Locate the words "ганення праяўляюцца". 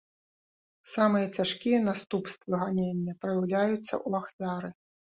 2.65-3.81